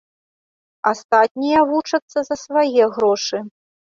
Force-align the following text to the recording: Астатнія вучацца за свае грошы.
Астатнія 0.91 1.59
вучацца 1.71 2.19
за 2.31 2.35
свае 2.45 2.83
грошы. 2.97 3.43